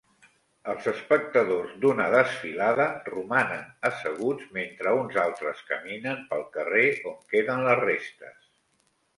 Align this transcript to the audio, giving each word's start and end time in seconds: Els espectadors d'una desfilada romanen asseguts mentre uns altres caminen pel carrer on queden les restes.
Els 0.71 0.85
espectadors 0.91 1.73
d'una 1.83 2.07
desfilada 2.15 2.87
romanen 3.11 3.67
asseguts 3.91 4.49
mentre 4.57 4.95
uns 5.03 5.21
altres 5.27 5.63
caminen 5.69 6.27
pel 6.33 6.45
carrer 6.57 6.85
on 7.13 7.21
queden 7.35 7.67
les 7.69 7.81
restes. 7.87 8.43